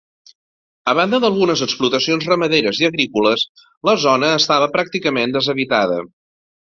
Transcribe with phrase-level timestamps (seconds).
[0.93, 3.43] A banda d'algunes explotacions ramaderes i agrícoles,
[3.91, 6.01] la zona estava pràcticament deshabitada.